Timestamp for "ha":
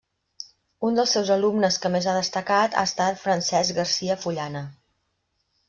2.13-2.17, 2.83-2.87